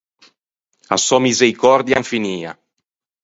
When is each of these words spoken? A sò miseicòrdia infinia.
A 0.95 0.97
sò 1.05 1.15
miseicòrdia 1.25 2.01
infinia. 2.03 2.51